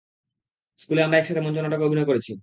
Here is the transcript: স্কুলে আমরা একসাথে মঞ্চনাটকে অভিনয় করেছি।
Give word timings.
স্কুলে 0.79 1.01
আমরা 1.03 1.17
একসাথে 1.17 1.41
মঞ্চনাটকে 1.41 1.87
অভিনয় 1.87 2.07
করেছি। 2.07 2.31